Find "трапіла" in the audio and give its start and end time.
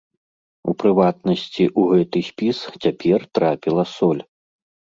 3.39-3.83